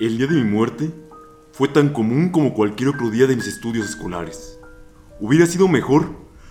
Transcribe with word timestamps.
El 0.00 0.16
día 0.16 0.28
de 0.28 0.36
mi 0.36 0.50
muerte 0.50 0.90
fue 1.52 1.68
tan 1.68 1.90
común 1.90 2.30
como 2.30 2.54
cualquier 2.54 2.88
otro 2.88 3.10
día 3.10 3.26
de 3.26 3.36
mis 3.36 3.46
estudios 3.46 3.86
escolares. 3.86 4.58
Hubiera 5.20 5.44
sido 5.44 5.68
mejor, 5.68 6.06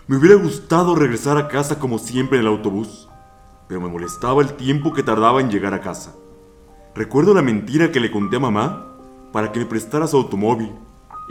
me 0.06 0.18
hubiera 0.18 0.36
gustado 0.36 0.94
regresar 0.94 1.36
a 1.36 1.48
casa 1.48 1.80
como 1.80 1.98
siempre 1.98 2.38
en 2.38 2.46
el 2.46 2.52
autobús, 2.52 3.10
pero 3.68 3.82
me 3.82 3.90
molestaba 3.90 4.44
el 4.44 4.54
tiempo 4.54 4.94
que 4.94 5.02
tardaba 5.02 5.42
en 5.42 5.50
llegar 5.50 5.74
a 5.74 5.82
casa. 5.82 6.14
Recuerdo 6.94 7.34
la 7.34 7.42
mentira 7.42 7.92
que 7.92 8.00
le 8.00 8.12
conté 8.12 8.36
a 8.36 8.40
mamá 8.40 8.96
para 9.34 9.52
que 9.52 9.58
me 9.58 9.66
prestara 9.66 10.06
su 10.06 10.18
automóvil. 10.18 10.72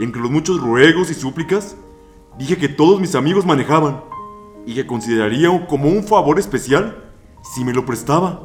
Entre 0.00 0.21
los 0.21 0.32
muchos 0.32 0.61
ruegos 0.61 1.12
y 1.12 1.14
súplicas, 1.14 1.76
dije 2.36 2.58
que 2.58 2.68
todos 2.68 3.00
mis 3.00 3.14
amigos 3.14 3.46
manejaban 3.46 4.03
y 4.66 4.75
que 4.75 4.89
consideraría 4.89 5.50
como 5.68 5.89
un 5.89 6.03
favor 6.03 6.40
especial 6.40 7.12
si 7.54 7.62
me 7.62 7.72
lo 7.72 7.86
prestaba. 7.86 8.43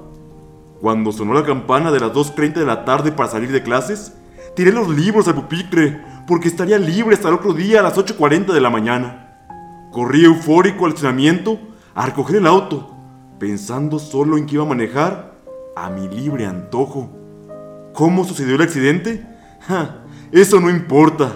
Cuando 0.83 1.13
sonó 1.13 1.33
la 1.33 1.45
campana 1.45 1.93
de 1.93 2.01
las 2.01 2.11
2.30 2.11 2.55
de 2.55 2.65
la 2.65 2.83
tarde 2.83 3.13
para 3.13 3.29
salir 3.29 3.53
de 3.53 3.63
clases, 3.63 4.17
tiré 4.53 4.73
los 4.73 4.89
libros 4.89 5.29
al 5.29 5.35
pupitre 5.35 6.01
porque 6.27 6.49
estaría 6.49 6.77
libre 6.77 7.15
hasta 7.15 7.29
el 7.29 7.35
otro 7.35 7.53
día 7.53 7.79
a 7.79 7.83
las 7.83 7.97
8.40 7.97 8.51
de 8.51 8.59
la 8.59 8.69
mañana. 8.69 9.39
Corrí 9.93 10.25
eufórico 10.25 10.83
al 10.83 10.89
estacionamiento 10.89 11.57
a 11.95 12.07
recoger 12.07 12.35
el 12.35 12.47
auto, 12.47 12.97
pensando 13.39 13.97
solo 13.97 14.37
en 14.37 14.45
que 14.45 14.55
iba 14.55 14.65
a 14.65 14.67
manejar 14.67 15.35
a 15.77 15.89
mi 15.89 16.09
libre 16.09 16.45
antojo. 16.45 17.09
¿Cómo 17.93 18.25
sucedió 18.25 18.55
el 18.55 18.63
accidente? 18.63 19.25
eso 20.33 20.59
no 20.59 20.69
importa. 20.69 21.31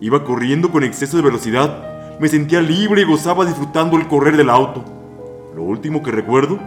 Iba 0.00 0.24
corriendo 0.24 0.72
con 0.72 0.82
exceso 0.82 1.18
de 1.18 1.24
velocidad. 1.24 2.18
Me 2.20 2.28
sentía 2.30 2.62
libre 2.62 3.02
y 3.02 3.04
gozaba 3.04 3.44
disfrutando 3.44 3.98
el 3.98 4.08
correr 4.08 4.38
del 4.38 4.48
auto. 4.48 4.82
Lo 5.54 5.64
último 5.64 6.02
que 6.02 6.10
recuerdo 6.10 6.58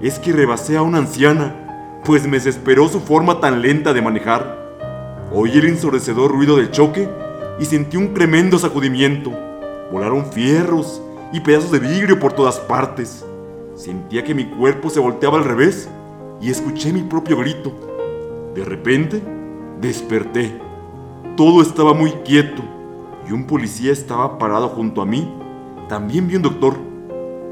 es 0.00 0.18
que 0.18 0.32
rebasé 0.32 0.78
a 0.78 0.82
una 0.82 0.98
anciana, 0.98 1.65
pues 2.06 2.24
me 2.24 2.36
desesperó 2.36 2.88
su 2.88 3.00
forma 3.00 3.40
tan 3.40 3.60
lenta 3.60 3.92
de 3.92 4.00
manejar. 4.00 5.26
Oí 5.32 5.50
el 5.58 5.66
ensordecedor 5.66 6.30
ruido 6.30 6.56
del 6.56 6.70
choque 6.70 7.08
y 7.58 7.64
sentí 7.64 7.96
un 7.96 8.14
tremendo 8.14 8.60
sacudimiento. 8.60 9.32
Volaron 9.90 10.26
fierros 10.26 11.02
y 11.32 11.40
pedazos 11.40 11.72
de 11.72 11.80
vidrio 11.80 12.20
por 12.20 12.32
todas 12.32 12.60
partes. 12.60 13.24
Sentía 13.74 14.22
que 14.22 14.36
mi 14.36 14.44
cuerpo 14.44 14.88
se 14.88 15.00
volteaba 15.00 15.38
al 15.38 15.44
revés 15.44 15.88
y 16.40 16.48
escuché 16.48 16.92
mi 16.92 17.02
propio 17.02 17.38
grito. 17.38 17.72
De 18.54 18.64
repente, 18.64 19.20
desperté. 19.80 20.60
Todo 21.36 21.60
estaba 21.60 21.92
muy 21.92 22.12
quieto 22.24 22.62
y 23.28 23.32
un 23.32 23.48
policía 23.48 23.90
estaba 23.90 24.38
parado 24.38 24.68
junto 24.68 25.02
a 25.02 25.06
mí. 25.06 25.28
También 25.88 26.28
vi 26.28 26.36
un 26.36 26.42
doctor. 26.42 26.74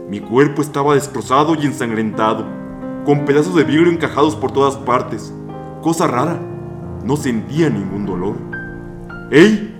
Mi 0.08 0.20
cuerpo 0.20 0.62
estaba 0.62 0.94
destrozado 0.94 1.56
y 1.56 1.66
ensangrentado, 1.66 2.46
con 3.04 3.24
pedazos 3.24 3.54
de 3.54 3.64
vidrio 3.64 3.90
encajados 3.90 4.34
por 4.34 4.50
todas 4.50 4.76
partes. 4.76 5.32
Cosa 5.82 6.06
rara, 6.06 6.38
no 7.04 7.16
sentía 7.16 7.68
ningún 7.68 8.06
dolor. 8.06 8.36
¡Ey! 9.30 9.70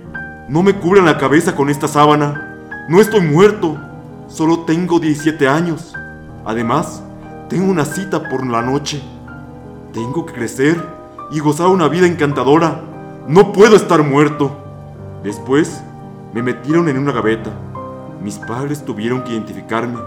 No 0.47 0.61
me 0.61 0.75
cubran 0.75 1.05
la 1.05 1.17
cabeza 1.17 1.55
con 1.55 1.69
esta 1.69 1.87
sábana. 1.87 2.85
No 2.87 3.01
estoy 3.01 3.21
muerto. 3.21 3.77
Solo 4.27 4.59
tengo 4.59 4.99
17 4.99 5.47
años. 5.47 5.95
Además, 6.45 7.01
tengo 7.49 7.71
una 7.71 7.85
cita 7.85 8.29
por 8.29 8.45
la 8.45 8.61
noche. 8.61 9.01
Tengo 9.91 10.25
que 10.25 10.33
crecer 10.33 10.79
y 11.31 11.39
gozar 11.39 11.67
una 11.67 11.87
vida 11.87 12.05
encantadora. 12.05 12.81
No 13.27 13.51
puedo 13.51 13.75
estar 13.75 14.03
muerto. 14.03 14.55
Después, 15.23 15.81
me 16.31 16.43
metieron 16.43 16.87
en 16.89 16.99
una 16.99 17.11
gaveta. 17.11 17.49
Mis 18.21 18.37
padres 18.37 18.85
tuvieron 18.85 19.23
que 19.23 19.33
identificarme. 19.33 19.97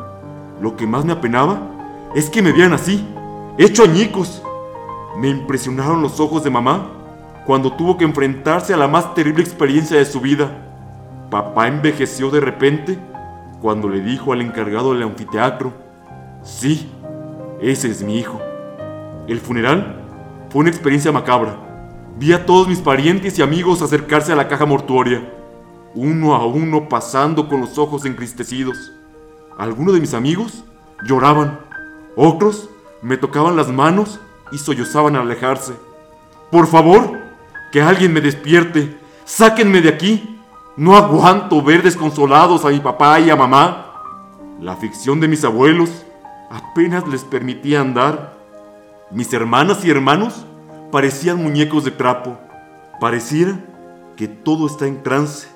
Lo 0.61 0.77
que 0.77 0.86
más 0.86 1.05
me 1.05 1.12
apenaba 1.12 1.77
es 2.14 2.31
que 2.31 2.42
me 2.42 2.53
vieran 2.53 2.73
así, 2.73 3.06
hecho 3.59 3.84
añicos. 3.84 4.42
Me 5.17 5.28
impresionaron 5.28 6.03
los 6.03 6.20
ojos 6.20 6.45
de 6.45 6.51
mamá 6.51 6.91
cuando 7.46 7.73
tuvo 7.73 7.96
que 7.96 8.05
enfrentarse 8.05 8.74
a 8.74 8.77
la 8.77 8.89
más 8.89 9.14
terrible 9.14 9.42
experiencia 9.42 9.96
de 9.96 10.05
su 10.05 10.20
vida. 10.20 10.51
Papá 11.30 11.68
envejeció 11.68 12.30
de 12.30 12.41
repente 12.41 12.98
cuando 13.61 13.89
le 13.89 14.01
dijo 14.01 14.33
al 14.33 14.41
encargado 14.41 14.95
del 14.95 15.02
anfiteatro, 15.02 15.73
sí, 16.42 16.91
ese 17.61 17.89
es 17.89 18.02
mi 18.02 18.18
hijo. 18.18 18.41
El 19.27 19.41
funeral 19.41 20.02
fue 20.51 20.61
una 20.61 20.70
experiencia 20.70 21.13
macabra. 21.13 21.57
Vi 22.18 22.33
a 22.33 22.47
todos 22.47 22.68
mis 22.68 22.80
parientes 22.80 23.39
y 23.39 23.42
amigos 23.42 23.83
acercarse 23.83 24.33
a 24.33 24.36
la 24.36 24.48
caja 24.48 24.64
mortuoria, 24.64 25.33
uno 25.95 26.35
a 26.35 26.47
uno 26.47 26.89
pasando 26.89 27.48
con 27.48 27.61
los 27.61 27.79
ojos 27.79 28.05
entristecidos. 28.05 28.92
Algunos 29.58 29.95
de 29.95 30.01
mis 30.01 30.14
amigos 30.14 30.64
lloraban, 31.05 31.61
otros 32.20 32.68
me 33.01 33.17
tocaban 33.17 33.55
las 33.55 33.68
manos 33.68 34.18
y 34.51 34.58
sollozaban 34.58 35.14
al 35.14 35.23
alejarse. 35.23 35.74
Por 36.51 36.67
favor, 36.67 37.17
que 37.70 37.80
alguien 37.80 38.12
me 38.12 38.20
despierte, 38.20 38.98
sáquenme 39.24 39.80
de 39.80 39.90
aquí. 39.90 40.40
No 40.77 40.96
aguanto 40.96 41.62
ver 41.62 41.83
desconsolados 41.83 42.64
a 42.64 42.70
mi 42.70 42.80
papá 42.80 43.20
y 43.20 43.30
a 43.30 43.36
mamá. 43.36 43.92
La 44.61 44.74
ficción 44.74 45.20
de 45.20 45.29
mis 45.29 45.45
abuelos 45.45 45.90
apenas 46.51 47.06
les 47.06 47.23
permitía 47.23 47.80
andar. 47.80 48.36
Mis 49.12 49.33
hermanas 49.33 49.85
y 49.85 49.90
hermanos 49.90 50.45
parecían 50.90 51.40
muñecos 51.40 51.85
de 51.85 51.92
trapo. 51.92 52.36
Pareciera 53.00 53.58
que 54.17 54.27
todo 54.27 54.67
está 54.67 54.89
en 54.89 55.05
trance. 55.05 55.46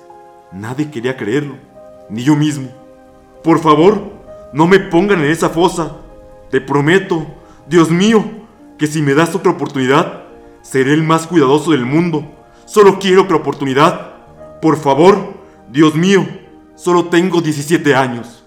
Nadie 0.53 0.89
quería 0.89 1.17
creerlo, 1.17 1.55
ni 2.09 2.23
yo 2.23 2.35
mismo. 2.37 2.69
Por 3.43 3.59
favor, 3.59 4.01
no 4.53 4.65
me 4.65 4.79
pongan 4.79 5.19
en 5.19 5.31
esa 5.31 5.49
fosa. 5.49 5.97
Te 6.53 6.61
prometo, 6.61 7.25
Dios 7.67 7.89
mío, 7.89 8.23
que 8.77 8.85
si 8.85 9.01
me 9.01 9.15
das 9.15 9.33
otra 9.33 9.53
oportunidad, 9.53 10.25
seré 10.61 10.93
el 10.93 11.01
más 11.01 11.25
cuidadoso 11.25 11.71
del 11.71 11.83
mundo. 11.83 12.31
Solo 12.65 12.99
quiero 12.99 13.23
otra 13.23 13.37
oportunidad. 13.37 14.11
Por 14.61 14.77
favor, 14.77 15.33
Dios 15.71 15.95
mío, 15.95 16.27
solo 16.75 17.05
tengo 17.05 17.41
17 17.41 17.95
años. 17.95 18.42